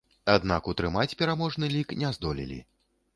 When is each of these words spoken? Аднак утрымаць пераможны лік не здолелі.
Аднак 0.35 0.69
утрымаць 0.71 1.17
пераможны 1.19 1.69
лік 1.75 1.93
не 2.05 2.09
здолелі. 2.17 2.59